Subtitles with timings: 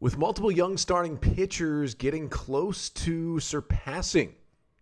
[0.00, 4.34] With multiple young starting pitchers getting close to surpassing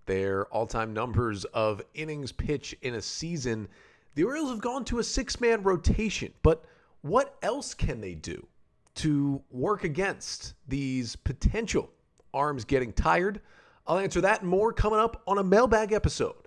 [0.06, 3.66] their all time numbers of innings pitched in a season,
[4.14, 6.32] the Orioles have gone to a six man rotation.
[6.44, 6.64] But
[7.02, 8.46] what else can they do
[8.94, 11.90] to work against these potential
[12.32, 13.40] arms getting tired?
[13.88, 16.46] I'll answer that and more coming up on a mailbag episode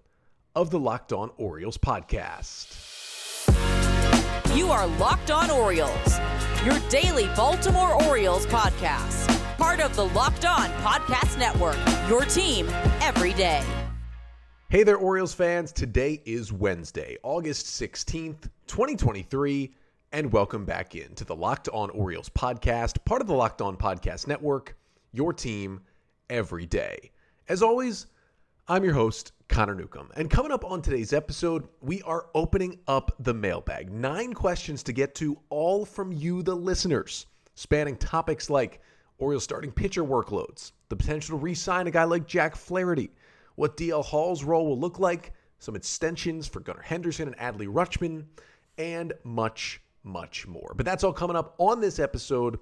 [0.56, 2.78] of the Locked On Orioles podcast.
[4.56, 6.20] You are Locked On Orioles,
[6.64, 9.28] your daily Baltimore Orioles podcast.
[9.58, 12.68] Part of the Locked On Podcast Network, your team
[13.02, 13.64] every day.
[14.70, 15.72] Hey there, Orioles fans.
[15.72, 19.74] Today is Wednesday, August 16th, 2023,
[20.12, 23.76] and welcome back in to the Locked On Orioles podcast, part of the Locked On
[23.76, 24.78] Podcast Network,
[25.14, 25.82] your team
[26.30, 27.10] every day.
[27.50, 28.06] As always,
[28.68, 30.10] I'm your host, Connor Newcomb.
[30.16, 33.92] And coming up on today's episode, we are opening up the mailbag.
[33.92, 38.80] Nine questions to get to, all from you, the listeners, spanning topics like
[39.18, 43.12] Orioles starting pitcher workloads, the potential to re sign a guy like Jack Flaherty,
[43.56, 48.24] what DL Hall's role will look like, some extensions for Gunnar Henderson and Adley Rutschman,
[48.78, 50.72] and much, much more.
[50.78, 52.58] But that's all coming up on this episode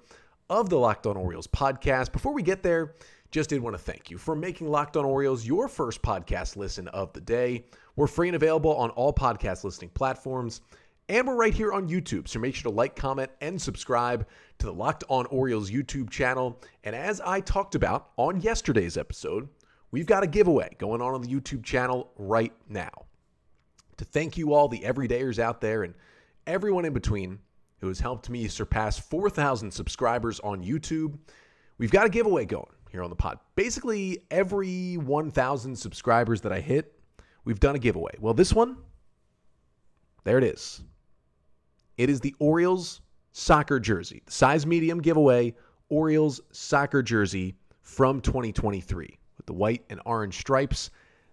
[0.50, 2.10] of the Locked On Orioles podcast.
[2.10, 2.96] Before we get there,
[3.30, 6.88] just did want to thank you for making Locked On Orioles your first podcast listen
[6.88, 7.64] of the day.
[7.94, 10.62] We're free and available on all podcast listening platforms,
[11.08, 12.26] and we're right here on YouTube.
[12.26, 14.26] So make sure to like, comment, and subscribe
[14.58, 16.60] to the Locked On Orioles YouTube channel.
[16.82, 19.48] And as I talked about on yesterday's episode,
[19.92, 23.06] we've got a giveaway going on on the YouTube channel right now.
[23.98, 25.94] To thank you all, the everydayers out there, and
[26.48, 27.38] everyone in between
[27.80, 31.16] who has helped me surpass 4,000 subscribers on YouTube,
[31.78, 33.38] we've got a giveaway going here on the pod.
[33.54, 36.92] Basically, every 1,000 subscribers that I hit,
[37.44, 38.12] we've done a giveaway.
[38.18, 38.76] Well, this one,
[40.24, 40.82] there it is.
[41.96, 43.00] It is the Orioles
[43.32, 45.54] soccer jersey, the size medium giveaway,
[45.88, 50.90] Orioles soccer jersey from 2023 with the white and orange stripes.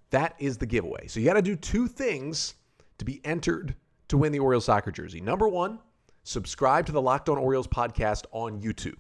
[0.10, 1.08] That is the giveaway.
[1.08, 2.56] So you got to do two things
[2.98, 3.76] to be entered
[4.08, 5.22] to win the Orioles soccer jersey.
[5.22, 5.80] Number one,
[6.24, 8.98] subscribe to the Locked On Orioles podcast on YouTube.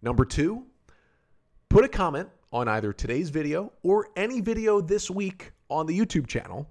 [0.00, 0.64] Number two,
[1.68, 6.26] put a comment on either today's video or any video this week on the YouTube
[6.26, 6.68] channel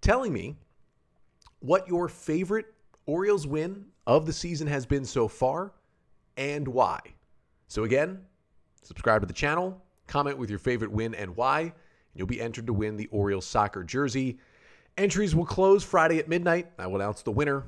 [0.00, 0.56] telling me
[1.60, 2.66] what your favorite
[3.06, 5.72] Orioles win of the season has been so far
[6.36, 7.00] and why.
[7.66, 8.20] So, again,
[8.82, 11.72] subscribe to the channel, comment with your favorite win and why, and
[12.14, 14.38] you'll be entered to win the Orioles soccer jersey.
[14.98, 16.70] Entries will close Friday at midnight.
[16.78, 17.64] I will announce the winner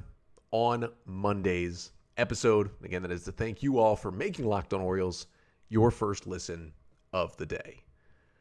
[0.52, 2.70] on Monday's episode.
[2.84, 5.26] Again, that is to thank you all for making Locked On Orioles
[5.74, 6.72] your first listen
[7.12, 7.82] of the day.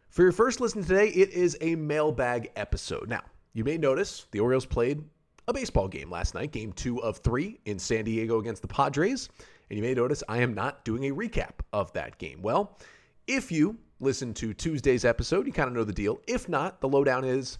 [0.10, 3.10] For your first listen today, it is a mailbag episode.
[3.10, 3.24] Now,
[3.54, 5.04] you may notice the Orioles played
[5.48, 9.30] a baseball game last night, game two of three in San Diego against the Padres.
[9.72, 12.40] And you may notice I am not doing a recap of that game.
[12.44, 12.78] Well,
[13.26, 16.22] if you listen to Tuesday's episode, you kind of know the deal.
[16.28, 17.58] If not, the lowdown is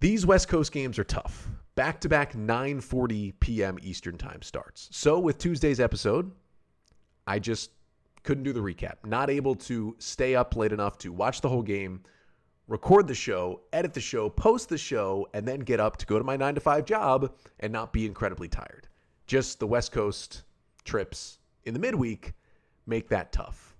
[0.00, 1.48] these West Coast games are tough.
[1.76, 3.78] Back to back 9:40 p.m.
[3.80, 4.90] Eastern Time starts.
[4.92, 6.30] So with Tuesday's episode,
[7.26, 7.70] I just
[8.24, 8.96] couldn't do the recap.
[9.04, 12.02] Not able to stay up late enough to watch the whole game,
[12.66, 16.18] record the show, edit the show, post the show, and then get up to go
[16.18, 18.88] to my 9 to 5 job and not be incredibly tired.
[19.26, 20.42] Just the West Coast
[20.84, 22.32] trips in the midweek
[22.86, 23.76] make that tough.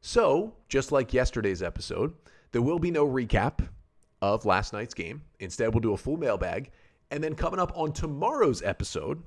[0.00, 2.14] So, just like yesterday's episode,
[2.52, 3.68] there will be no recap
[4.22, 5.22] of last night's game.
[5.40, 6.70] Instead, we'll do a full mailbag.
[7.10, 9.22] And then coming up on tomorrow's episode,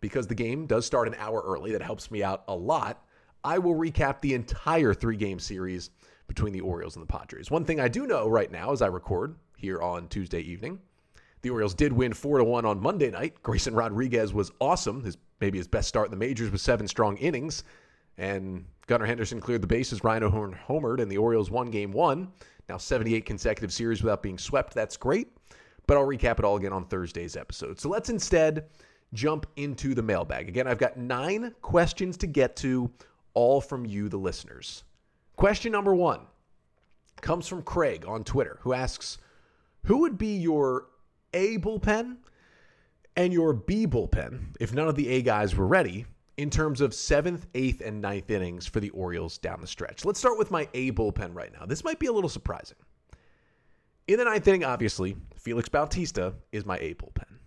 [0.00, 3.04] because the game does start an hour early, that helps me out a lot.
[3.44, 5.90] I will recap the entire three game series
[6.26, 7.50] between the Orioles and the Padres.
[7.50, 10.78] One thing I do know right now as I record here on Tuesday evening,
[11.42, 13.42] the Orioles did win 4 to 1 on Monday night.
[13.42, 15.02] Grayson Rodriguez was awesome.
[15.02, 17.64] His maybe his best start in the majors with seven strong innings.
[18.18, 20.04] And Gunnar Henderson cleared the bases.
[20.04, 22.28] Ryan O'Hearn homered, and the Orioles won game one.
[22.68, 24.74] Now 78 consecutive series without being swept.
[24.74, 25.28] That's great.
[25.86, 27.80] But I'll recap it all again on Thursday's episode.
[27.80, 28.66] So let's instead
[29.12, 30.48] jump into the mailbag.
[30.48, 32.90] Again, I've got nine questions to get to,
[33.34, 34.84] all from you, the listeners.
[35.36, 36.20] Question number one
[37.20, 39.18] comes from Craig on Twitter, who asks
[39.84, 40.86] Who would be your
[41.34, 42.16] A bullpen
[43.16, 46.06] and your B bullpen if none of the A guys were ready
[46.36, 50.04] in terms of seventh, eighth, and ninth innings for the Orioles down the stretch?
[50.04, 51.66] Let's start with my A bullpen right now.
[51.66, 52.78] This might be a little surprising.
[54.08, 57.38] In the ninth inning, obviously, Felix Bautista is my A bullpen.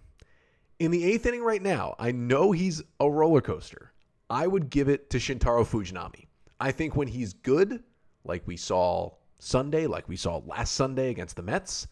[0.79, 3.92] In the eighth inning right now, I know he's a roller coaster.
[4.33, 6.25] I would give it to Shintaro Fujinami.
[6.59, 7.83] I think when he's good,
[8.23, 11.85] like we saw Sunday, like we saw last Sunday against the Mets,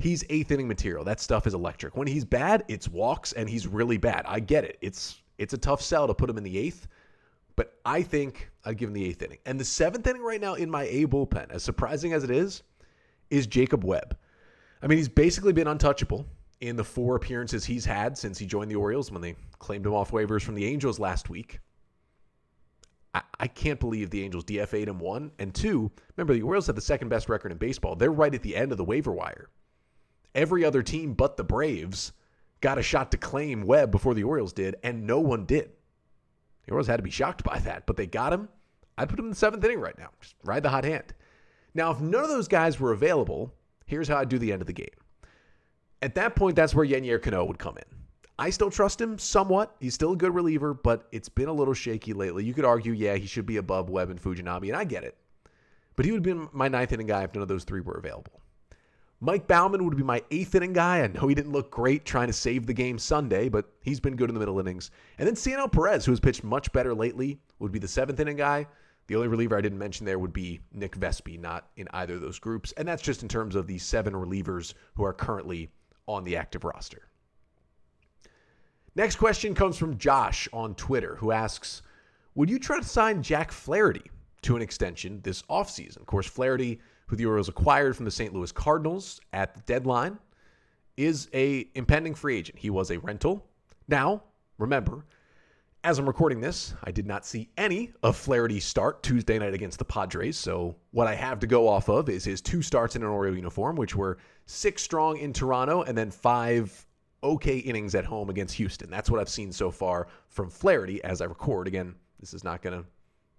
[0.00, 1.04] he's eighth inning material.
[1.04, 1.96] That stuff is electric.
[1.96, 4.24] When he's bad, it's walks and he's really bad.
[4.26, 4.76] I get it.
[4.80, 6.88] It's it's a tough sell to put him in the eighth,
[7.56, 9.38] But I think I'd give him the eighth inning.
[9.46, 12.62] And the seventh inning right now in my A bullpen, as surprising as it is,
[13.30, 14.16] is Jacob Webb.
[14.82, 16.26] I mean, he's basically been untouchable
[16.60, 19.94] in the four appearances he's had since he joined the Orioles when they claimed him
[19.94, 21.60] off waivers from the Angels last week.
[23.14, 25.30] I, can't believe the Angels DFA'd him one.
[25.38, 27.94] And two, remember, the Orioles have the second best record in baseball.
[27.94, 29.50] They're right at the end of the waiver wire.
[30.34, 32.12] Every other team but the Braves
[32.60, 35.70] got a shot to claim Webb before the Orioles did, and no one did.
[36.66, 38.48] The Orioles had to be shocked by that, but they got him.
[38.98, 40.10] I'd put him in the seventh inning right now.
[40.20, 41.14] Just ride the hot hand.
[41.74, 43.52] Now, if none of those guys were available,
[43.86, 44.86] here's how I'd do the end of the game.
[46.02, 47.93] At that point, that's where Yennier Cano would come in.
[48.38, 49.76] I still trust him somewhat.
[49.80, 52.44] He's still a good reliever, but it's been a little shaky lately.
[52.44, 55.16] You could argue, yeah, he should be above Webb and Fujinami, and I get it.
[55.94, 57.94] But he would have been my ninth inning guy if none of those three were
[57.94, 58.40] available.
[59.20, 61.00] Mike Baumann would be my eighth inning guy.
[61.00, 64.16] I know he didn't look great trying to save the game Sunday, but he's been
[64.16, 64.90] good in the middle innings.
[65.18, 68.36] And then Cionel Perez, who has pitched much better lately, would be the seventh inning
[68.36, 68.66] guy.
[69.06, 72.20] The only reliever I didn't mention there would be Nick Vespi, not in either of
[72.20, 72.72] those groups.
[72.72, 75.70] And that's just in terms of the seven relievers who are currently
[76.06, 77.08] on the active roster.
[78.96, 81.82] Next question comes from Josh on Twitter, who asks
[82.36, 84.08] Would you try to sign Jack Flaherty
[84.42, 85.96] to an extension this offseason?
[85.96, 88.32] Of course, Flaherty, who the Orioles acquired from the St.
[88.32, 90.18] Louis Cardinals at the deadline,
[90.96, 92.58] is a impending free agent.
[92.58, 93.44] He was a rental.
[93.88, 94.22] Now,
[94.58, 95.04] remember,
[95.82, 99.80] as I'm recording this, I did not see any of Flaherty start Tuesday night against
[99.80, 100.38] the Padres.
[100.38, 103.34] So what I have to go off of is his two starts in an Oriole
[103.34, 106.86] uniform, which were six strong in Toronto and then five
[107.24, 108.90] okay innings at home against Houston.
[108.90, 111.66] That's what I've seen so far from Flaherty as I record.
[111.66, 112.86] Again, this is not going to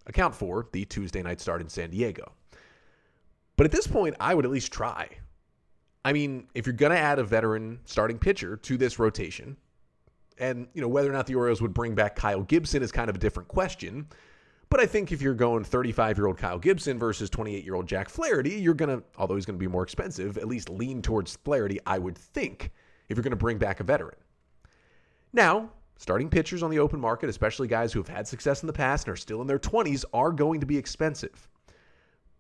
[0.08, 2.34] account for the Tuesday night start in San Diego.
[3.56, 5.08] But at this point, I would at least try.
[6.04, 9.58] I mean, if you're going to add a veteran starting pitcher to this rotation,
[10.38, 13.10] and, you know, whether or not the Orioles would bring back Kyle Gibson is kind
[13.10, 14.08] of a different question.
[14.70, 17.88] But I think if you're going 35 year old Kyle Gibson versus 28 year old
[17.88, 21.02] Jack Flaherty, you're going to, although he's going to be more expensive, at least lean
[21.02, 22.72] towards Flaherty, I would think,
[23.10, 24.18] if you're going to bring back a veteran.
[25.34, 28.74] Now, starting pitchers on the open market, especially guys who have had success in the
[28.74, 31.48] past and are still in their 20s, are going to be expensive.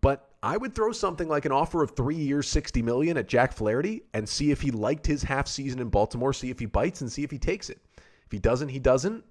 [0.01, 3.53] But I would throw something like an offer of three years, 60 million at Jack
[3.53, 7.01] Flaherty and see if he liked his half season in Baltimore, see if he bites
[7.01, 7.79] and see if he takes it.
[7.97, 9.23] If he doesn't, he doesn't.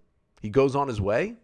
[0.42, 1.36] He goes on his way.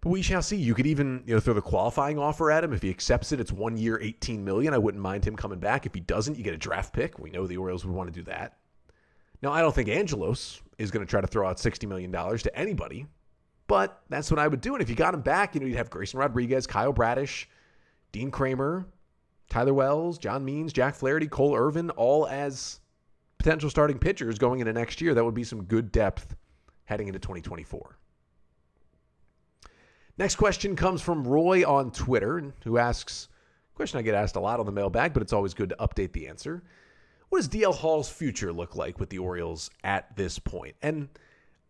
[0.00, 0.56] But we shall see.
[0.56, 2.72] You could even you know throw the qualifying offer at him.
[2.72, 4.72] If he accepts it, it's one year, 18 million.
[4.72, 5.84] I wouldn't mind him coming back.
[5.86, 7.18] If he doesn't, you get a draft pick.
[7.18, 8.56] We know the Orioles would want to do that.
[9.42, 12.58] Now, I don't think Angelos is going to try to throw out $60 million to
[12.58, 13.06] anybody,
[13.66, 14.74] but that's what I would do.
[14.74, 17.48] And if you got him back, you know, you'd have Grayson Rodriguez, Kyle Bradish,
[18.12, 18.86] Dean Kremer,
[19.48, 22.80] Tyler Wells, John Means, Jack Flaherty, Cole Irvin, all as
[23.38, 25.14] potential starting pitchers going into next year.
[25.14, 26.36] That would be some good depth
[26.84, 27.96] heading into 2024.
[30.18, 33.28] Next question comes from Roy on Twitter, who asks,
[33.74, 36.12] question I get asked a lot on the mailbag, but it's always good to update
[36.12, 36.62] the answer.
[37.30, 40.74] What does DL Hall's future look like with the Orioles at this point?
[40.82, 41.08] And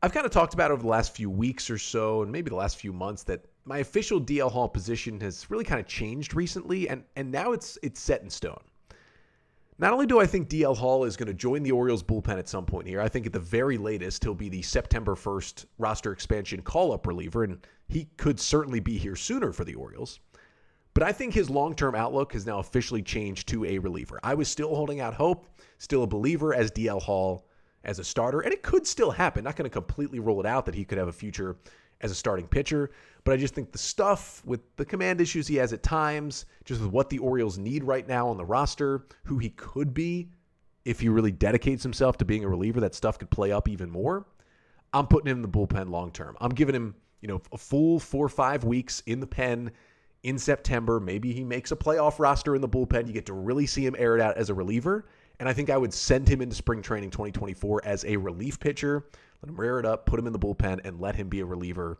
[0.03, 2.57] I've kind of talked about over the last few weeks or so, and maybe the
[2.57, 6.89] last few months, that my official DL Hall position has really kind of changed recently,
[6.89, 8.63] and and now it's it's set in stone.
[9.79, 12.49] Not only do I think DL Hall is going to join the Orioles bullpen at
[12.49, 16.13] some point here, I think at the very latest he'll be the September 1st roster
[16.13, 20.21] expansion call up reliever, and he could certainly be here sooner for the Orioles.
[20.95, 24.19] But I think his long term outlook has now officially changed to a reliever.
[24.23, 25.47] I was still holding out hope,
[25.79, 27.47] still a believer as DL Hall
[27.85, 29.45] as a starter, and it could still happen.
[29.45, 31.57] Not going to completely rule it out that he could have a future
[32.01, 32.91] as a starting pitcher.
[33.25, 36.81] But I just think the stuff with the command issues he has at times, just
[36.81, 40.31] with what the Orioles need right now on the roster, who he could be
[40.85, 43.91] if he really dedicates himself to being a reliever, that stuff could play up even
[43.91, 44.27] more.
[44.93, 46.37] I'm putting him in the bullpen long term.
[46.41, 49.71] I'm giving him, you know, a full four or five weeks in the pen
[50.23, 51.01] in September.
[51.01, 53.07] Maybe he makes a playoff roster in the bullpen.
[53.07, 55.07] You get to really see him air it out as a reliever.
[55.39, 59.07] And I think I would send him into spring training 2024 as a relief pitcher
[59.43, 61.47] let him rear it up, put him in the bullpen, and let him be a
[61.47, 61.99] reliever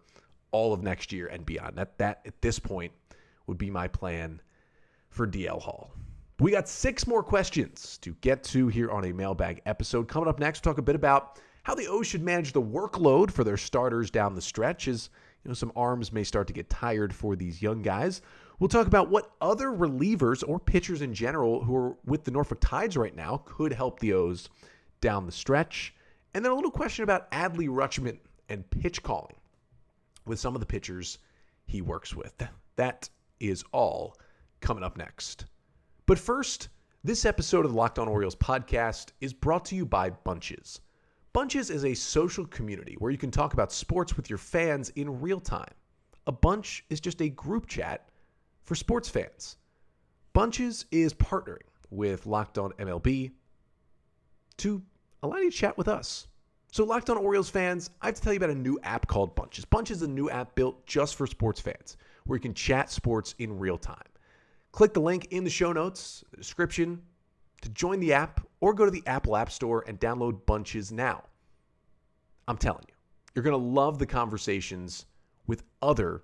[0.51, 1.77] all of next year and beyond.
[1.77, 2.93] That that at this point
[3.47, 4.43] would be my plan
[5.09, 5.93] for DL Hall.
[6.39, 10.09] We got six more questions to get to here on a mailbag episode.
[10.09, 13.45] Coming up next, talk a bit about how the O's should manage the workload for
[13.45, 15.11] their starters down the stretch as
[15.45, 18.23] you know some arms may start to get tired for these young guys.
[18.59, 22.59] We'll talk about what other relievers or pitchers in general who are with the Norfolk
[22.61, 24.51] Tides right now could help the O's
[25.01, 25.95] down the stretch.
[26.35, 28.19] And then a little question about Adley Rutschman
[28.51, 29.35] and pitch calling
[30.27, 31.19] with some of the pitchers
[31.67, 32.35] he works with.
[32.77, 33.09] That
[33.41, 34.17] is all
[34.61, 35.47] coming up next.
[36.05, 36.69] But first,
[37.03, 40.81] this episode of the Locked On Orioles podcast is brought to you by Bunches.
[41.33, 45.21] Bunches is a social community where you can talk about sports with your fans in
[45.21, 45.73] real time.
[46.27, 48.09] a bunch is just a group chat
[48.65, 49.57] for sports fans.
[50.33, 53.33] Bunches is partnering with Locked On MLB
[54.59, 54.83] to
[55.23, 56.29] allow you to chat with us.
[56.73, 59.35] So, Locked On Orioles fans, I have to tell you about a new app called
[59.35, 59.65] Bunches.
[59.65, 61.97] Bunches is a new app built just for sports fans
[62.27, 63.97] where you can chat sports in real time.
[64.73, 67.03] Click the link in the show notes, the description,
[67.63, 71.25] to join the app or go to the Apple App Store and download Bunches now.
[72.47, 72.95] I'm telling you,
[73.35, 75.07] you're going to love the conversations
[75.47, 76.23] with other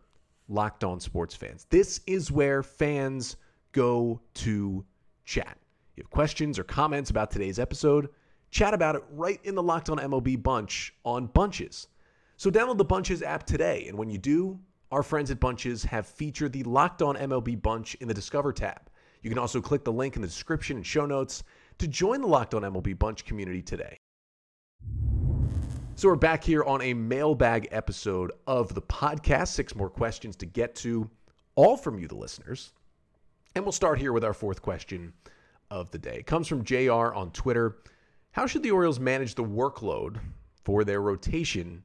[0.49, 1.67] Locked On sports fans.
[1.71, 3.37] This is where fans
[3.73, 4.85] go to
[5.25, 5.59] chat.
[5.97, 8.09] You have questions or comments about today's episode,
[8.51, 11.89] chat about it right in the Locked On MLB bunch on Bunches.
[12.37, 14.59] So download the Bunches app today, and when you do,
[14.93, 18.91] our friends at Bunches have featured the Locked On MLB bunch in the Discover tab.
[19.23, 21.43] You can also click the link in the description and show notes
[21.79, 23.99] to join the Locked On MLB bunch community today.
[25.95, 29.49] So we're back here on a mailbag episode of the podcast.
[29.49, 31.09] Six more questions to get to,
[31.55, 32.73] all from you, the listeners.
[33.55, 35.15] And we'll start here with our fourth question
[35.71, 36.17] of the day.
[36.17, 37.79] It comes from JR on Twitter.
[38.33, 40.19] How should the Orioles manage the workload
[40.65, 41.83] for their rotation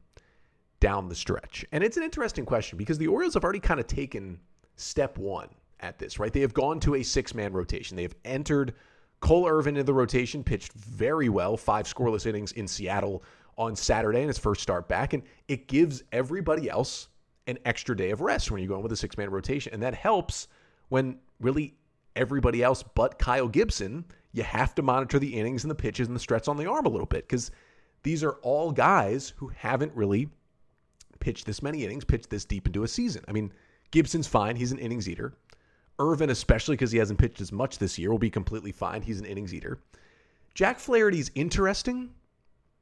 [0.82, 1.66] down the stretch?
[1.72, 4.40] And it's an interesting question because the Orioles have already kind of taken
[4.76, 5.48] step one
[5.80, 6.34] at this, right?
[6.34, 7.96] They have gone to a six man rotation.
[7.96, 8.74] They have entered
[9.22, 13.24] Cole Irvin into the rotation, pitched very well, five scoreless innings in Seattle
[13.58, 15.14] on Saturday in his first start back.
[15.14, 17.08] And it gives everybody else
[17.48, 19.74] an extra day of rest when you're going with a six man rotation.
[19.74, 20.48] And that helps
[20.90, 21.76] when really
[22.16, 26.16] everybody else but Kyle Gibson, you have to monitor the innings and the pitches and
[26.16, 27.52] the stretch on the arm a little bit because
[28.04, 30.30] these are all guys who haven't really
[31.20, 33.24] pitched this many innings, pitched this deep into a season.
[33.28, 33.54] I mean,
[33.92, 34.56] Gibson's fine.
[34.56, 35.34] He's an innings eater.
[36.02, 39.02] Irvin, especially because he hasn't pitched as much this year, will be completely fine.
[39.02, 39.80] He's an innings eater.
[40.54, 42.10] Jack Flaherty's interesting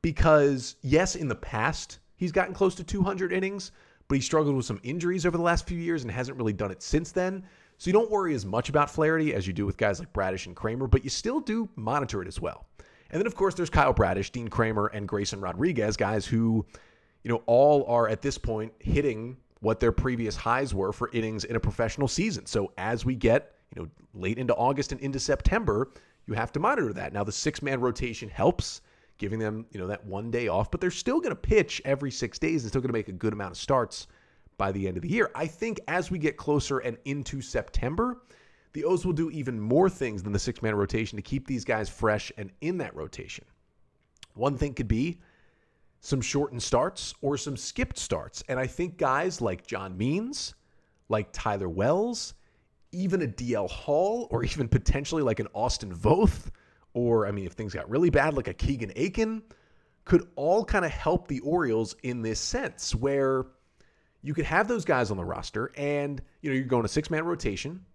[0.02, 3.72] because, yes, in the past, he's gotten close to 200 innings,
[4.08, 6.72] but he struggled with some injuries over the last few years and hasn't really done
[6.72, 7.44] it since then.
[7.78, 10.48] So you don't worry as much about Flaherty as you do with guys like Bradish
[10.48, 12.66] and Kremer, but you still do monitor it as well.
[13.12, 16.66] And then, of course, there's Kyle Bradish, Dean Kremer, and Grayson Rodriguez, guys who,
[17.24, 21.44] you know, all are at this point hitting what their previous highs were for innings
[21.44, 22.46] in a professional season.
[22.46, 25.92] So as we get, you know, late into August and into September,
[26.26, 27.14] you have to monitor that.
[27.14, 28.82] Now the six-man rotation helps
[29.18, 32.10] giving them, you know, that one day off, but they're still going to pitch every
[32.10, 34.08] six days and still going to make a good amount of starts
[34.58, 35.30] by the end of the year.
[35.36, 38.22] I think as we get closer and into September,
[38.74, 41.66] the O's will do even more things than the six man rotation to keep these
[41.66, 43.44] guys fresh and in that rotation.
[44.36, 45.20] One thing could be
[46.02, 48.44] some shortened starts or some skipped starts.
[48.48, 50.56] And I think guys like John Means,
[51.10, 52.34] like Tyler Wells,
[52.92, 56.50] even a DL Hall, or even potentially like an Austin Voth,
[56.94, 59.44] or I mean, if things got really bad, like a Keegan Akin,
[60.06, 63.46] could all kind of help the Orioles in this sense where
[64.22, 67.10] you could have those guys on the roster and you know you're going a six
[67.10, 67.86] man rotation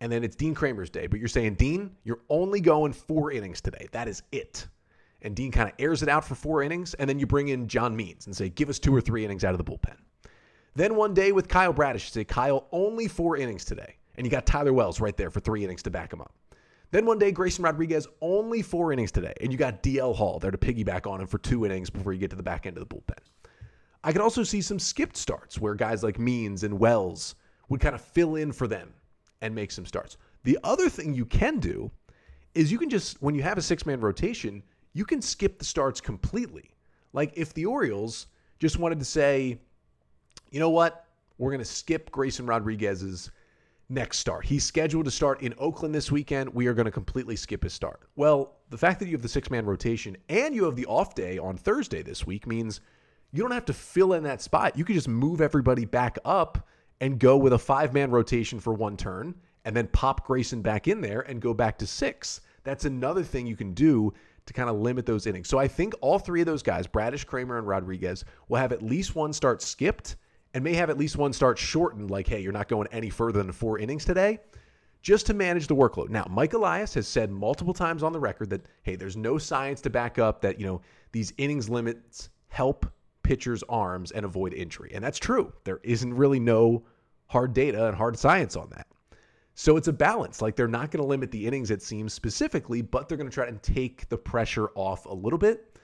[0.00, 3.60] and then it's Dean Kremer's day, but you're saying, Dean, you're only going four innings
[3.60, 3.88] today.
[3.92, 4.66] That is it.
[5.24, 7.66] And Dean kind of airs it out for four innings, and then you bring in
[7.66, 9.96] John Means and say, give us two or three innings out of the bullpen.
[10.74, 13.96] Then one day with Kyle Bradish, you say, Kyle, only four innings today.
[14.16, 16.34] And you got Tyler Wells right there for three innings to back him up.
[16.90, 19.34] Then one day, Grayson Rodriguez, only four innings today.
[19.40, 22.20] And you got DL Hall there to piggyback on him for two innings before you
[22.20, 23.18] get to the back end of the bullpen.
[24.04, 27.34] I could also see some skipped starts where guys like Means and Wells
[27.68, 28.92] would kind of fill in for them
[29.40, 30.18] and make some starts.
[30.42, 31.90] The other thing you can do
[32.54, 34.62] is you can just, when you have a six man rotation,
[34.94, 36.70] you can skip the starts completely.
[37.12, 39.58] Like if the Orioles just wanted to say,
[40.50, 43.30] you know what, we're going to skip Grayson Rodriguez's
[43.88, 44.46] next start.
[44.46, 46.48] He's scheduled to start in Oakland this weekend.
[46.54, 48.08] We are going to completely skip his start.
[48.16, 51.14] Well, the fact that you have the six man rotation and you have the off
[51.14, 52.80] day on Thursday this week means
[53.32, 54.78] you don't have to fill in that spot.
[54.78, 56.66] You can just move everybody back up
[57.00, 59.34] and go with a five man rotation for one turn
[59.64, 62.40] and then pop Grayson back in there and go back to six.
[62.62, 64.14] That's another thing you can do
[64.46, 65.48] to kind of limit those innings.
[65.48, 68.82] So I think all three of those guys, Bradish, Kremer, and Rodriguez, will have at
[68.82, 70.16] least one start skipped
[70.52, 73.42] and may have at least one start shortened, like, hey, you're not going any further
[73.42, 74.38] than four innings today,
[75.02, 76.10] just to manage the workload.
[76.10, 79.80] Now, Mike Elias has said multiple times on the record that, hey, there's no science
[79.80, 80.80] to back up that, you know,
[81.12, 82.86] these innings limits help
[83.24, 84.92] pitchers' arms and avoid injury.
[84.94, 85.52] And that's true.
[85.64, 86.84] There isn't really no
[87.26, 88.86] hard data and hard science on that.
[89.54, 90.42] So it's a balance.
[90.42, 93.34] Like they're not going to limit the innings, it seems specifically, but they're going to
[93.34, 95.78] try and take the pressure off a little bit.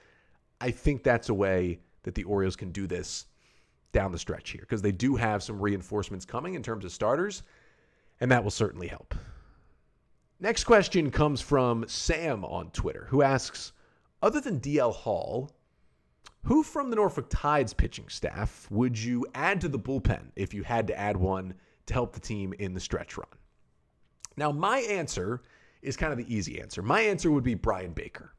[0.59, 3.25] I think that's a way that the Orioles can do this
[3.93, 7.43] down the stretch here because they do have some reinforcements coming in terms of starters,
[8.19, 9.15] and that will certainly help.
[10.39, 13.73] Next question comes from Sam on Twitter, who asks
[14.21, 15.51] Other than DL Hall,
[16.43, 20.63] Who from the Norfolk Tides pitching staff would you add to the bullpen if you
[20.63, 21.53] had to add one
[21.85, 23.27] to help the team in the stretch run?
[24.37, 25.41] Now, my answer
[25.81, 26.81] is kind of the easy answer.
[26.81, 28.33] My answer would be Bryan Baker.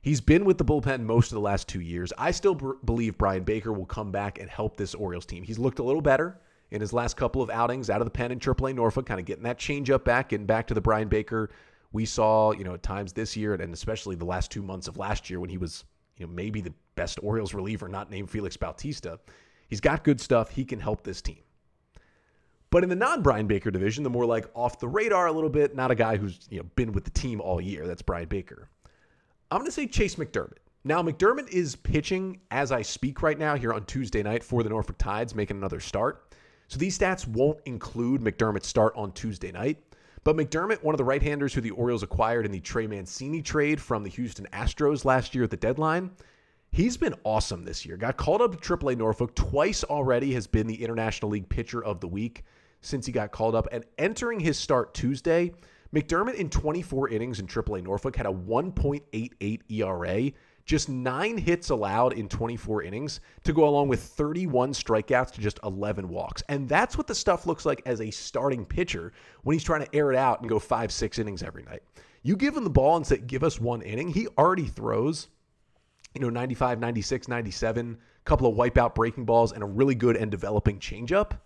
[0.00, 2.12] He's been with the bullpen most of the last two years.
[2.16, 5.42] I still b- believe Bryan Baker will come back and help this Orioles team.
[5.42, 8.30] He's looked a little better in his last couple of outings out of the pen
[8.30, 11.50] in AAA Norfolk, kind of getting that changeup back, and back to the Bryan Baker
[11.92, 14.96] we saw, you know, at times this year and especially the last two months of
[14.96, 15.84] last year when he was,
[16.16, 19.18] you know, maybe the best Orioles reliever, not named Felix Bautista.
[19.68, 20.50] He's got good stuff.
[20.50, 21.38] He can help this team.
[22.70, 25.50] But in the non Bryan Baker division, the more like off the radar a little
[25.50, 27.86] bit, not a guy who's you know been with the team all year.
[27.86, 28.68] That's Bryan Baker.
[29.50, 30.58] I'm going to say Chayce McDermott.
[30.84, 34.68] Now, McDermott is pitching as I speak right now here on Tuesday night for the
[34.68, 36.34] Norfolk Tides, making another start.
[36.68, 39.82] So these stats won't include McDermott's start on Tuesday night.
[40.24, 43.40] But McDermott, one of the right handers who the Orioles acquired in the Trey Mancini
[43.40, 46.10] trade from the Houston Astros last year at the deadline,
[46.70, 47.96] he's been awesome this year.
[47.96, 52.00] Got called up to AAA Norfolk twice already, has been the International League Pitcher of
[52.00, 52.44] the Week
[52.80, 53.68] since he got called up.
[53.72, 55.52] And entering his start Tuesday,
[55.94, 60.32] McDermott in 24 innings in AAA Norfolk had a 1.88 ERA,
[60.66, 65.58] just nine hits allowed in 24 innings to go along with 31 strikeouts to just
[65.64, 66.42] 11 walks.
[66.50, 69.12] And that's what the stuff looks like as a starting pitcher
[69.44, 71.82] when he's trying to air it out and go five, six innings every night.
[72.22, 75.28] You give him the ball and say, give us one inning, he already throws,
[76.14, 80.16] you know, 95, 96, 97, a couple of wipeout breaking balls, and a really good
[80.16, 81.38] and developing changeup.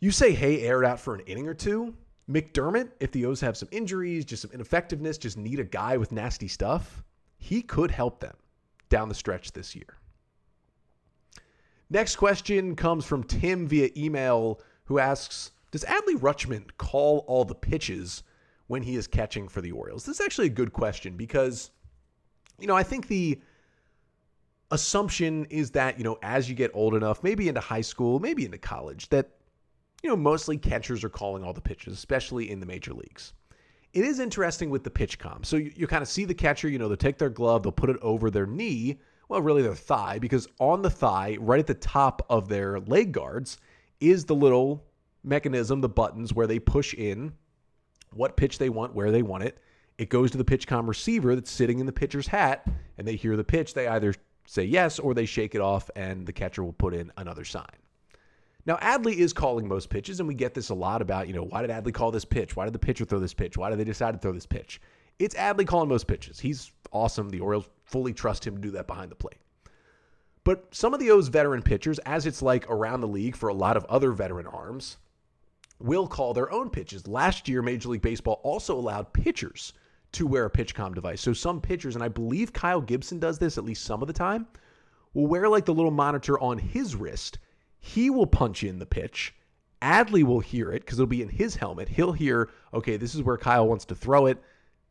[0.00, 1.94] You say, hey, aired out for an inning or two.
[2.30, 6.12] McDermott, if the O's have some injuries, just some ineffectiveness, just need a guy with
[6.12, 7.04] nasty stuff,
[7.38, 8.36] he could help them
[8.88, 9.96] down the stretch this year.
[11.88, 17.54] Next question comes from Tim via email who asks Does Adley Rutschman call all the
[17.54, 18.24] pitches
[18.66, 20.04] when he is catching for the Orioles?
[20.04, 21.70] This is actually a good question because,
[22.58, 23.40] you know, I think the
[24.72, 28.44] assumption is that, you know, as you get old enough, maybe into high school, maybe
[28.44, 29.30] into college, that
[30.02, 33.32] you know, mostly catchers are calling all the pitches, especially in the major leagues.
[33.92, 35.44] It is interesting with the PitchCom.
[35.46, 37.72] So you, you kind of see the catcher, you know, they'll take their glove, they'll
[37.72, 41.66] put it over their knee, well, really their thigh, because on the thigh, right at
[41.66, 43.58] the top of their leg guards,
[44.00, 44.84] is the little
[45.24, 47.32] mechanism, the buttons where they push in
[48.12, 49.58] what pitch they want, where they want it.
[49.98, 52.66] It goes to the pitch PitchCom receiver that's sitting in the pitcher's hat,
[52.98, 53.74] and they hear the pitch.
[53.74, 54.14] They either
[54.46, 57.64] say yes or they shake it off, and the catcher will put in another sign.
[58.66, 61.44] Now, Adley is calling most pitches, and we get this a lot about, you know,
[61.44, 62.56] why did Adley call this pitch?
[62.56, 63.56] Why did the pitcher throw this pitch?
[63.56, 64.80] Why did they decide to throw this pitch?
[65.20, 66.40] It's Adley calling most pitches.
[66.40, 67.30] He's awesome.
[67.30, 69.38] The Orioles fully trust him to do that behind the plate.
[70.42, 73.54] But some of the O's veteran pitchers, as it's like around the league for a
[73.54, 74.96] lot of other veteran arms,
[75.78, 77.06] will call their own pitches.
[77.06, 79.72] Last year, Major League Baseball also allowed pitchers
[80.12, 81.20] to wear a PitchCom device.
[81.20, 84.14] So some pitchers, and I believe Kyle Gibson does this at least some of the
[84.14, 84.46] time,
[85.14, 87.38] will wear like the little monitor on his wrist
[87.86, 89.32] he will punch in the pitch.
[89.80, 91.88] Adley will hear it because it'll be in his helmet.
[91.88, 94.42] He'll hear, okay, this is where Kyle wants to throw it.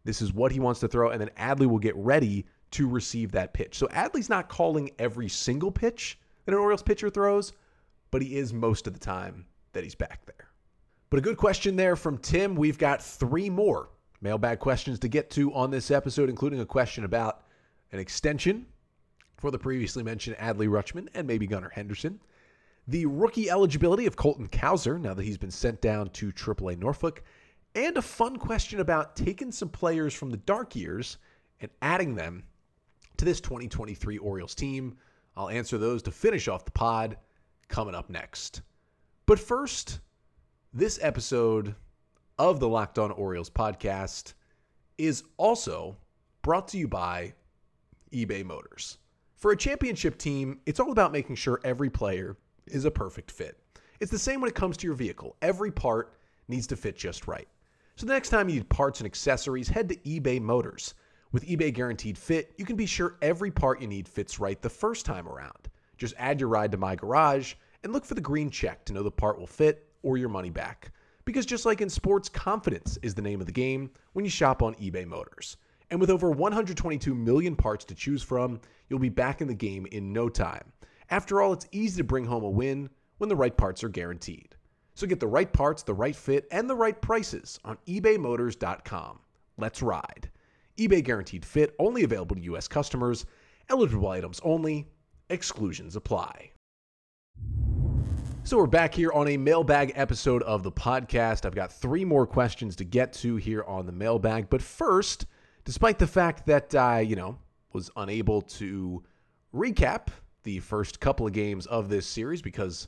[0.05, 1.09] This is what he wants to throw.
[1.09, 3.77] And then Adley will get ready to receive that pitch.
[3.77, 7.51] So Adley's not calling every single pitch that an Orioles pitcher throws,
[8.11, 10.47] but he is most of the time that he's back there.
[11.09, 12.55] But a good question there from Tim.
[12.55, 13.89] We've got three more
[14.21, 17.43] mailbag questions to get to on this episode, including a question about
[17.91, 18.67] an extension
[19.37, 22.21] for the previously mentioned Adley Rutschman and maybe Gunnar Henderson
[22.87, 27.23] the rookie eligibility of Colton Cowser now that he's been sent down to AAA Norfolk,
[27.73, 31.17] and a fun question about taking some players from the dark years
[31.61, 32.43] and adding them
[33.17, 34.97] to this 2023 Orioles team.
[35.35, 37.17] I'll answer those to finish off the pod
[37.67, 38.61] coming up next.
[39.25, 39.99] But first,
[40.73, 41.75] this episode
[42.37, 44.33] of the Locked On Orioles podcast
[44.97, 45.97] is also
[46.41, 47.33] brought to you by
[48.13, 48.99] eBay Motors.
[49.35, 53.57] For a championship team, it's all about making sure every player is a perfect fit.
[53.99, 55.35] It's the same when it comes to your vehicle.
[55.41, 56.13] Every part
[56.47, 57.47] needs to fit just right.
[57.95, 60.95] So the next time you need parts and accessories, head to eBay Motors.
[61.31, 64.69] With eBay Guaranteed Fit, you can be sure every part you need fits right the
[64.69, 65.69] first time around.
[65.97, 69.03] Just add your ride to My Garage and look for the green check to know
[69.03, 70.91] the part will fit or your money back.
[71.23, 74.61] Because just like in sports, confidence is the name of the game when you shop
[74.61, 75.57] on eBay Motors.
[75.89, 79.85] And with over 122 million parts to choose from, you'll be back in the game
[79.91, 80.71] in no time.
[81.09, 84.55] After all, it's easy to bring home a win when the right parts are guaranteed.
[84.95, 89.19] So get the right parts, the right fit, and the right prices on ebaymotors.com.
[89.57, 90.29] Let's ride.
[90.77, 92.67] eBay guaranteed fit only available to U.S.
[92.67, 93.25] customers,
[93.69, 94.87] eligible items only,
[95.29, 96.51] exclusions apply.
[98.43, 101.45] So we're back here on a mailbag episode of the podcast.
[101.45, 104.49] I've got three more questions to get to here on the mailbag.
[104.49, 105.25] But first,
[105.63, 107.39] despite the fact that I, you know,
[107.73, 109.03] was unable to
[109.53, 110.09] recap
[110.45, 112.87] the first couple of games of this series because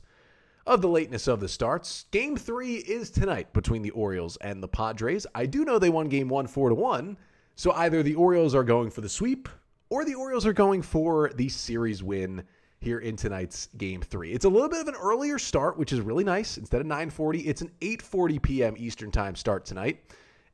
[0.66, 2.06] of the lateness of the starts.
[2.10, 5.26] Game three is tonight between the Orioles and the Padres.
[5.34, 7.18] I do know they won game one four to one,
[7.56, 9.48] so either the Orioles are going for the sweep
[9.90, 12.44] or the Orioles are going for the series win
[12.80, 14.32] here in tonight's game three.
[14.32, 16.58] It's a little bit of an earlier start, which is really nice.
[16.58, 18.74] Instead of 9:40, it's an 8:40 p.m.
[18.78, 20.04] Eastern time start tonight.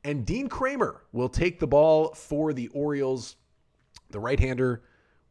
[0.03, 3.35] And Dean Kremer will take the ball for the Orioles,
[4.11, 4.83] the right-hander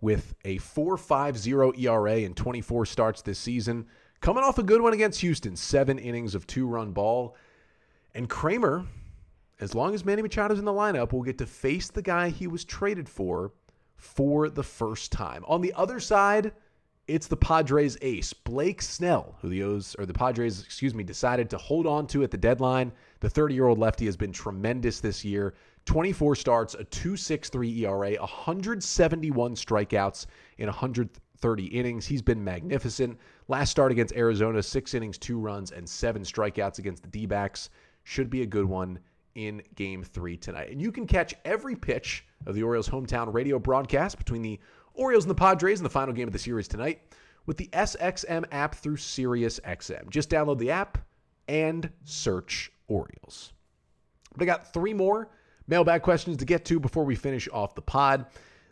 [0.05, 3.87] with a 4.50 ERA and 24 starts this season.
[4.21, 7.35] Coming off a good one against Houston, seven innings of two-run ball.
[8.14, 8.85] And Kremer,
[9.61, 12.47] as long as Manny Machado's in the lineup, will get to face the guy he
[12.47, 13.53] was traded for
[13.97, 15.43] for the first time.
[15.49, 16.53] On the other side,
[17.09, 21.49] it's the Padres ace, Blake Snell, who the O's or the Padres, excuse me, decided
[21.49, 22.93] to hold on to at the deadline.
[23.21, 25.55] The 30-year-old lefty has been tremendous this year.
[25.87, 30.27] 24 starts, a 2.63 ERA, 171 strikeouts
[30.59, 32.07] in 130 innings.
[32.07, 33.18] He's been magnificent.
[33.49, 37.70] Last start against Arizona, 6 innings, 2 runs and 7 strikeouts against the D-backs.
[38.05, 38.99] Should be a good one
[39.35, 40.70] in game 3 tonight.
[40.70, 44.61] And you can catch every pitch of the Orioles hometown radio broadcast between the
[44.94, 47.01] Orioles and the Padres in the final game of the series tonight
[47.47, 50.09] with the SXM app through SiriusXM.
[50.09, 50.99] Just download the app
[51.49, 53.53] and search Orioles.
[54.37, 55.31] But I got three more
[55.66, 58.27] mailbag questions to get to before we finish off the pod.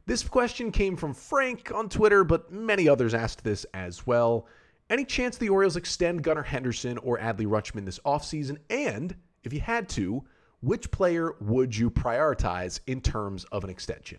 [0.06, 4.46] This question came from Frank on Twitter, but many others asked this as well.
[4.90, 8.58] Any chance the Orioles extend Gunnar Henderson or Adley Rutschman this offseason?
[8.68, 10.24] And if you had to,
[10.60, 14.18] which player would you prioritize in terms of an extension?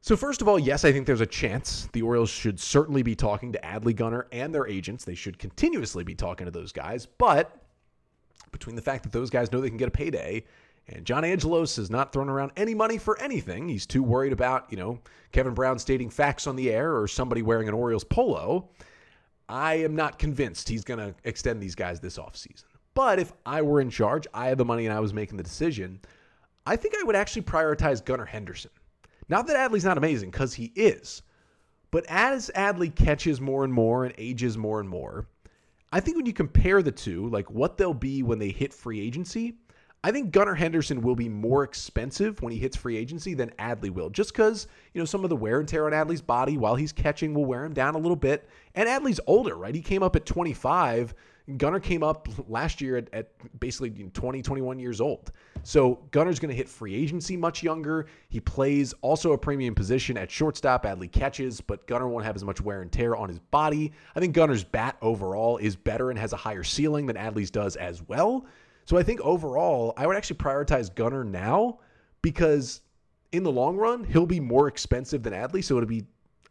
[0.00, 3.14] So, first of all, yes, I think there's a chance the Orioles should certainly be
[3.14, 5.04] talking to Adley Gunnar and their agents.
[5.04, 7.06] They should continuously be talking to those guys.
[7.06, 7.62] But
[8.52, 10.44] between the fact that those guys know they can get a payday
[10.88, 14.66] and John Angelos has not thrown around any money for anything, he's too worried about,
[14.70, 15.00] you know,
[15.32, 18.70] Kevin Brown stating facts on the air or somebody wearing an Orioles polo.
[19.48, 22.64] I am not convinced he's going to extend these guys this offseason.
[22.94, 25.42] But if I were in charge, I had the money and I was making the
[25.42, 26.00] decision,
[26.66, 28.70] I think I would actually prioritize Gunnar Henderson.
[29.28, 31.22] Not that Adley's not amazing, because he is.
[31.90, 35.26] But as Adley catches more and more and ages more and more,
[35.92, 39.00] I think when you compare the two, like what they'll be when they hit free
[39.00, 39.54] agency,
[40.04, 43.90] I think Gunnar Henderson will be more expensive when he hits free agency than Adley
[43.90, 46.76] will, just because you know some of the wear and tear on Adley's body while
[46.76, 48.48] he's catching will wear him down a little bit.
[48.74, 49.74] And Adley's older, right?
[49.74, 51.14] He came up at 25
[51.56, 55.32] Gunnar came up last year at, at basically 20, 21 years old.
[55.62, 58.06] So Gunnar's going to hit free agency much younger.
[58.28, 60.84] He plays also a premium position at shortstop.
[60.84, 63.92] Adley catches, but Gunnar won't have as much wear and tear on his body.
[64.14, 67.76] I think Gunnar's bat overall is better and has a higher ceiling than Adley's does
[67.76, 68.44] as well.
[68.88, 71.80] So I think overall, I would actually prioritize Gunnar now
[72.22, 72.80] because
[73.32, 75.62] in the long run, he'll be more expensive than Adley.
[75.62, 76.06] So it'll be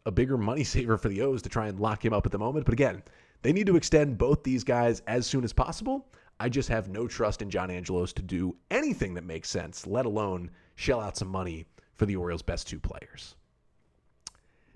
[0.06, 2.38] a bigger money saver for the O's to try and lock him up at the
[2.38, 2.64] moment.
[2.64, 3.02] But again,
[3.42, 6.06] they need to extend both these guys as soon as possible.
[6.38, 10.06] I just have no trust in John Angelos to do anything that makes sense, let
[10.06, 13.34] alone shell out some money for the Orioles' best two players.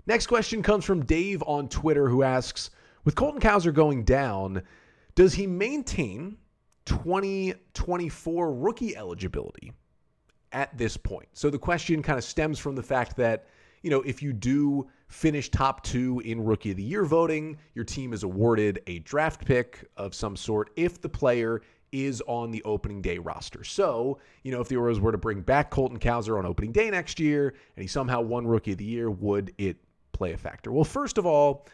[0.05, 2.71] Next question comes from Dave on Twitter who asks
[3.05, 4.63] With Colton Cowser going down,
[5.15, 6.39] does he maintain
[6.85, 9.71] 2024 rookie eligibility
[10.51, 11.27] at this point?
[11.33, 13.47] So the question kind of stems from the fact that,
[13.81, 17.85] you know, if you do finish top two in Rookie of the Year voting, your
[17.85, 22.63] team is awarded a draft pick of some sort if the player is on the
[22.63, 23.63] opening day roster.
[23.63, 26.89] So, you know, if the Orioles were to bring back Colton Cowser on opening day
[26.89, 29.77] next year and he somehow won Rookie of the Year, would it
[30.11, 30.71] play a factor?
[30.71, 31.67] Well, first of all,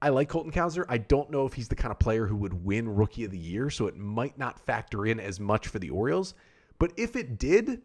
[0.00, 0.84] I like Colton Cowser.
[0.88, 3.38] I don't know if he's the kind of player who would win Rookie of the
[3.38, 6.34] Year, so it might not factor in as much for the Orioles.
[6.78, 7.82] But if it did,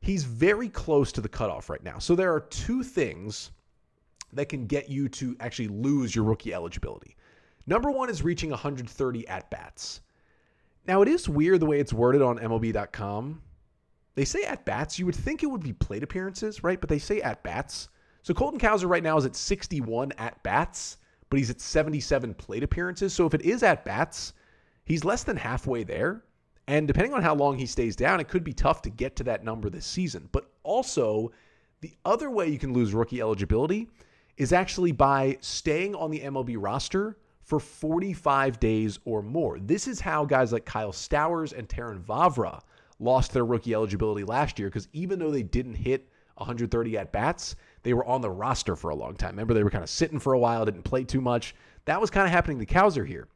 [0.00, 1.98] he's very close to the cutoff right now.
[1.98, 3.50] So there are two things
[4.32, 7.16] that can get you to actually lose your rookie eligibility.
[7.66, 10.00] Number one is reaching 130 at bats.
[10.86, 13.42] Now, it is weird the way it's worded on MLB.com.
[14.14, 14.98] They say at bats.
[14.98, 16.80] You would think it would be plate appearances, right?
[16.80, 17.88] But they say at bats.
[18.22, 20.97] So Colton Cowser right now is at 61 at bats,
[21.30, 23.12] but he's at 77 plate appearances.
[23.12, 24.32] So if it is at bats,
[24.84, 26.24] he's less than halfway there.
[26.66, 29.24] And depending on how long he stays down, it could be tough to get to
[29.24, 30.28] that number this season.
[30.32, 31.32] But also,
[31.80, 33.88] the other way you can lose rookie eligibility
[34.36, 39.58] is actually by staying on the MLB roster for 45 days or more.
[39.58, 42.60] This is how guys like Kyle Stowers and Terrin Vavra
[43.00, 47.56] lost their rookie eligibility last year because even though they didn't hit 130 at bats,
[47.82, 49.30] they were on the roster for a long time.
[49.30, 51.54] Remember, they were kind of sitting for a while, didn't play too much.
[51.84, 53.28] That was kind of happening to Cowser here.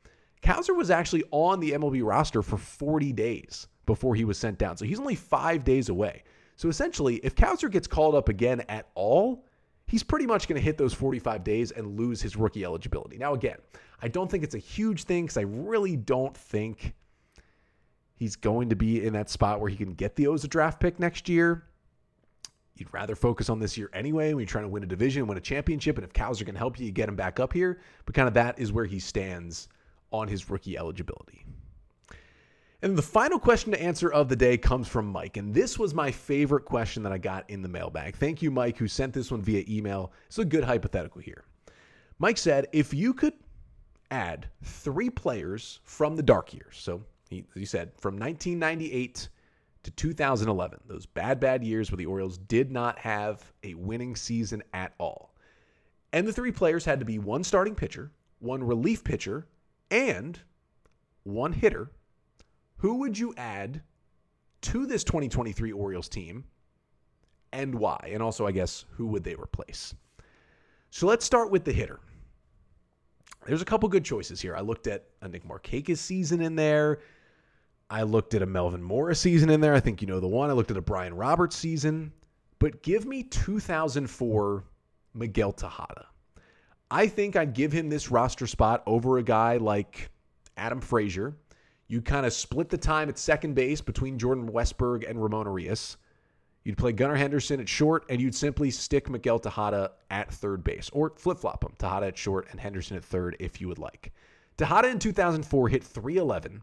[0.42, 4.76] Cowser was actually on the MLB roster for 40 days before he was sent down.
[4.76, 6.24] So he's only five days away.
[6.56, 9.46] So essentially, if Cowser gets called up again at all,
[9.86, 13.18] he's pretty much going to hit those 45 days and lose his rookie eligibility.
[13.18, 13.58] Now, again,
[14.00, 16.94] I don't think it's a huge thing because I really don't think
[18.16, 20.80] he's going to be in that spot where he can get the O's a draft
[20.80, 21.64] pick next year.
[22.76, 25.36] You'd rather focus on this year anyway when you're trying to win a division, win
[25.36, 25.98] a championship.
[25.98, 27.80] And if Cowser can help you, you get him back up here.
[28.06, 29.68] But kind of that is where he stands
[30.10, 31.44] on his rookie eligibility.
[32.82, 35.36] And the final question to answer of the day comes from Mike.
[35.36, 38.16] And this was my favorite question that I got in the mailbag.
[38.16, 40.12] Thank you, Mike, who sent this one via email.
[40.26, 41.44] It's a good hypothetical here.
[42.18, 43.34] Mike said, if you could
[44.10, 49.28] add three players from the dark years, so he, he said from 1998
[49.84, 54.62] to 2011, those bad, bad years where the Orioles did not have a winning season
[54.72, 55.34] at all.
[56.12, 59.46] And the three players had to be one starting pitcher, one relief pitcher,
[59.90, 60.38] and
[61.24, 61.90] one hitter
[62.82, 63.80] who would you add
[64.60, 66.42] to this 2023 Orioles team
[67.52, 68.10] and why?
[68.12, 69.94] And also, I guess, who would they replace?
[70.90, 72.00] So let's start with the hitter.
[73.46, 74.56] There's a couple good choices here.
[74.56, 76.98] I looked at a Nick Markakis season in there.
[77.92, 79.74] I looked at a Melvin Mora season in there.
[79.74, 80.50] I think you know the one.
[80.50, 82.12] I looked at a Brian Roberts season.
[82.58, 84.64] But give me 2004
[85.14, 86.06] Miguel Tejada.
[86.90, 90.10] I think I'd give him this roster spot over a guy like
[90.56, 91.36] Adam Frazier
[91.92, 95.98] you kind of split the time at second base between Jordan Westburg and Ramon Urias.
[96.64, 100.88] You'd play Gunnar Henderson at short, and you'd simply stick Miguel Tejada at third base,
[100.94, 104.10] or flip flop him, Tejada at short and Henderson at third, if you would like.
[104.56, 106.62] Tejada in 2004 hit 311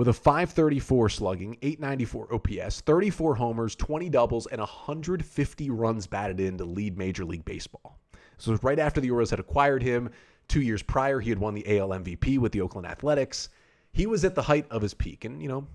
[0.00, 6.56] with a 534 slugging, 894 OPS, 34 homers, 20 doubles, and 150 runs batted in
[6.58, 7.98] to lead Major League Baseball.
[8.38, 10.10] So right after the Orioles had acquired him.
[10.48, 13.50] Two years prior, he had won the AL MVP with the Oakland Athletics
[13.92, 15.66] he was at the height of his peak, and you know,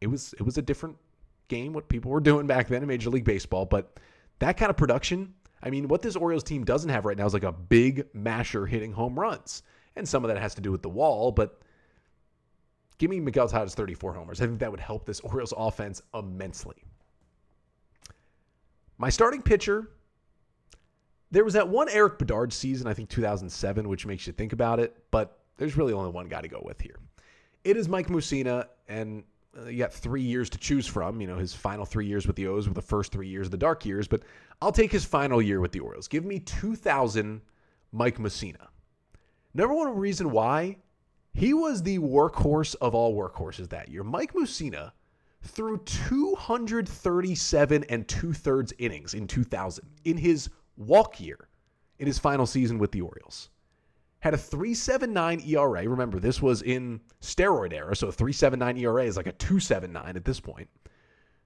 [0.00, 0.96] it was it was a different
[1.48, 3.98] game what people were doing back then in Major League Baseball, but
[4.38, 5.34] that kind of production.
[5.64, 8.66] I mean, what this Orioles team doesn't have right now is like a big masher
[8.66, 9.62] hitting home runs,
[9.94, 11.58] and some of that has to do with the wall, but.
[13.02, 14.40] Give me Miguel Tejada's 34 homers.
[14.40, 16.84] I think that would help this Orioles offense immensely.
[18.96, 19.90] My starting pitcher,
[21.32, 24.78] there was that one Erik Bedard season, I think 2007, which makes you think about
[24.78, 26.94] it, but there's really only one guy to go with here.
[27.64, 29.24] It is Mike Mussina, and
[29.58, 31.20] uh, you got three years to choose from.
[31.20, 33.50] You know, his final three years with the O's were the first three years of
[33.50, 34.22] the dark years, but
[34.60, 36.06] I'll take his final year with the Orioles.
[36.06, 37.40] Give me 2000
[37.90, 38.68] Mike Mussina.
[39.54, 40.76] Number one reason why
[41.34, 44.04] he was the workhorse of all workhorses that year.
[44.04, 44.92] Mike Mussina
[45.42, 51.48] threw 237 and two thirds innings in 2000 in his walk year
[51.98, 53.50] in his final season with the Orioles
[54.22, 55.88] had a 379 ERA.
[55.88, 60.38] Remember, this was in steroid era, so 379 ERA is like a 279 at this
[60.38, 60.68] point.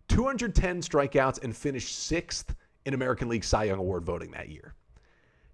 [0.08, 4.74] 210 strikeouts and finished sixth in American League Cy Young Award voting that year.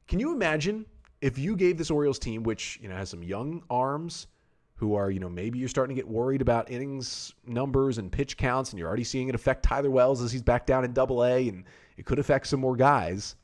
[0.09, 0.85] Can you imagine
[1.23, 4.27] if you gave this Orioles team, which you know has some young arms,
[4.75, 8.37] who are you know maybe you're starting to get worried about innings numbers and pitch
[8.37, 11.25] counts, and you're already seeing it affect Tyler Wells as he's back down in Double
[11.25, 11.65] A, and
[11.97, 13.37] it could affect some more guys.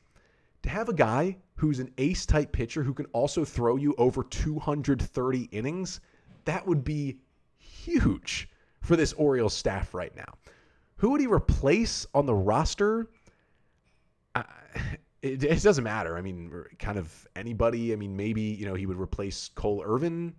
[0.62, 4.24] To have a guy who's an ace type pitcher who can also throw you over
[4.24, 6.00] 230 innings,
[6.44, 7.20] that would be
[7.58, 8.48] huge
[8.80, 10.34] for this Orioles staff right now.
[10.96, 13.08] Who would he replace on the roster?
[14.34, 14.42] Uh,
[15.22, 16.16] it, it, doesn't matter.
[16.16, 17.92] I mean, kind of anybody.
[17.92, 20.34] I mean, maybe, you know, he would replace Cole Irvin.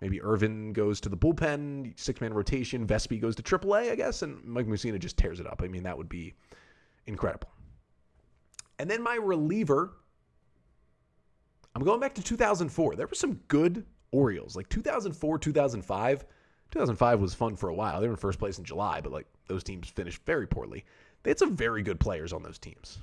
[0.00, 2.86] Maybe Irvin goes to the bullpen, six man rotation.
[2.86, 5.60] Vespi goes to AAA, I guess, and Mike Mussina just tears it up.
[5.62, 6.32] I mean, that would be
[7.06, 7.50] incredible.
[8.78, 9.92] And then my reliever
[11.74, 12.96] I'm going back to 2004.
[12.96, 16.24] There were some good Orioles, like 2004, 2005.
[16.70, 18.00] 2005 was fun for a while.
[18.00, 20.84] They were in first place in July, but like those teams finished very poorly.
[21.22, 22.98] They had some very good players on those teams.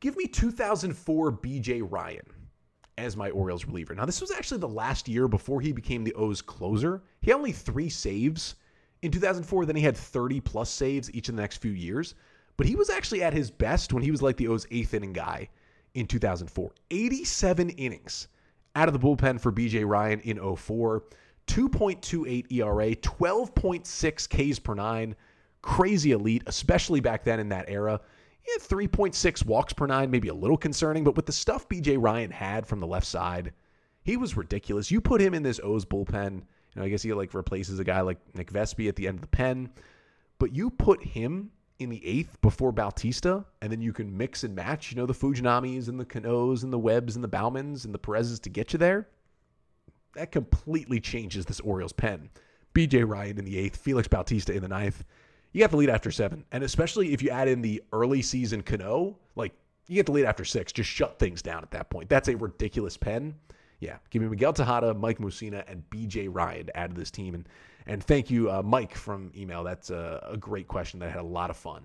[0.00, 2.26] Give me 2004 BJ Ryan
[2.96, 3.94] as my Orioles reliever.
[3.94, 7.02] Now, this was actually the last year before he became the O's closer.
[7.20, 8.56] He had only three saves
[9.02, 9.66] in 2004.
[9.66, 12.14] Then he had 30 plus saves each in the next few years.
[12.56, 15.12] But he was actually at his best when he was like the O's eighth inning
[15.12, 15.48] guy
[15.94, 16.72] in 2004.
[16.90, 18.28] 87 innings
[18.76, 21.04] out of the bullpen for BJ Ryan in 04.
[21.46, 25.16] 2.28 ERA, 12.6 Ks per nine.
[25.62, 28.00] Crazy elite, especially back then in that era.
[28.48, 32.30] Yeah, 3.6 walks per nine, maybe a little concerning, but with the stuff BJ Ryan
[32.30, 33.52] had from the left side,
[34.02, 34.90] he was ridiculous.
[34.90, 36.42] You put him in this O's bullpen, you
[36.76, 39.20] know, I guess he like replaces a guy like Nick Vespi at the end of
[39.20, 39.68] the pen,
[40.38, 44.54] but you put him in the eighth before Bautista, and then you can mix and
[44.54, 47.94] match, you know, the Fujinamis and the Canos and the Webbs and the Baumanns and
[47.94, 49.08] the Perez's to get you there.
[50.14, 52.30] That completely changes this Orioles pen.
[52.74, 55.04] BJ Ryan in the eighth, Felix Bautista in the ninth.
[55.52, 56.44] You have to lead after seven.
[56.52, 59.52] And especially if you add in the early season Cano, like
[59.88, 60.70] you get to lead after six.
[60.70, 62.08] Just shut things down at that point.
[62.08, 63.34] That's a ridiculous pen.
[63.80, 67.34] Yeah, give me Miguel Tejada, Mike Mussina, and BJ Ryan to add to this team.
[67.34, 67.48] And
[67.86, 69.64] and thank you, uh, Mike from email.
[69.64, 71.84] That's a, a great question that I had a lot of fun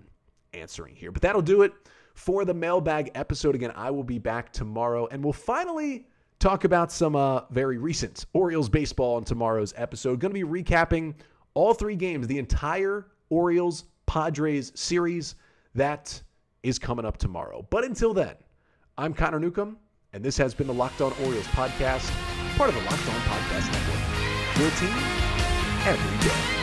[0.52, 1.10] answering here.
[1.10, 1.72] But that'll do it
[2.14, 3.54] for the mailbag episode.
[3.54, 6.06] Again, I will be back tomorrow, and we'll finally
[6.40, 10.20] talk about some uh, very recent Orioles baseball on tomorrow's episode.
[10.20, 11.14] Going to be recapping
[11.54, 15.34] all three games, the entire Orioles Padres series.
[15.74, 16.22] That
[16.62, 17.66] is coming up tomorrow.
[17.68, 18.36] But until then,
[18.96, 19.76] I'm Connor Newcomb,
[20.12, 22.08] and this has been the Locked On Orioles podcast,
[22.56, 24.60] part of the Locked On Podcast Network.
[24.60, 24.94] Your team
[25.84, 26.53] every day.